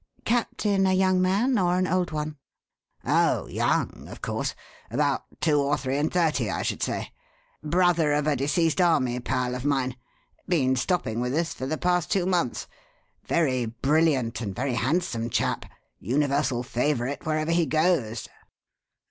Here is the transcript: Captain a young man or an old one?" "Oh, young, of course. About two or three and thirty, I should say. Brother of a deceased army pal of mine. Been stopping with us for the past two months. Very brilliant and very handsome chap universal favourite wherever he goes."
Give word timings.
Captain 0.25 0.87
a 0.87 0.93
young 0.93 1.21
man 1.21 1.59
or 1.59 1.77
an 1.77 1.85
old 1.85 2.09
one?" 2.09 2.35
"Oh, 3.05 3.45
young, 3.45 4.07
of 4.07 4.19
course. 4.19 4.55
About 4.89 5.25
two 5.41 5.59
or 5.61 5.77
three 5.77 5.99
and 5.99 6.11
thirty, 6.11 6.49
I 6.49 6.63
should 6.63 6.81
say. 6.81 7.11
Brother 7.61 8.11
of 8.13 8.25
a 8.25 8.35
deceased 8.35 8.81
army 8.81 9.19
pal 9.19 9.53
of 9.53 9.63
mine. 9.63 9.95
Been 10.47 10.75
stopping 10.75 11.19
with 11.19 11.35
us 11.35 11.53
for 11.53 11.67
the 11.67 11.77
past 11.77 12.09
two 12.11 12.25
months. 12.25 12.65
Very 13.27 13.67
brilliant 13.67 14.41
and 14.41 14.55
very 14.55 14.73
handsome 14.73 15.29
chap 15.29 15.67
universal 15.99 16.63
favourite 16.63 17.27
wherever 17.27 17.51
he 17.51 17.67
goes." 17.67 18.27